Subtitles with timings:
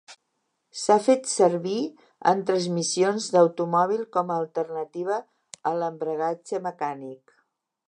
[0.83, 1.75] S'ha fet servir
[2.31, 5.21] en transmissions d'automòbil com a alternativa
[5.73, 7.39] a l'embragatge mecànic.